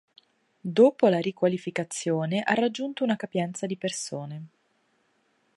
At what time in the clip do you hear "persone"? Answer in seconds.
3.77-4.47